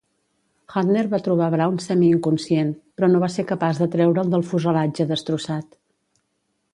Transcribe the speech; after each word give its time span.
Hudner 0.75 1.03
va 1.09 1.19
trobar 1.27 1.49
Brown 1.55 1.75
semiinconscient, 1.83 2.71
però 3.01 3.09
no 3.11 3.21
va 3.25 3.31
ser 3.35 3.45
capaç 3.53 3.81
de 3.83 3.89
treure'l 3.97 4.33
del 4.35 4.47
fuselatge 4.53 5.07
destrossat. 5.13 5.79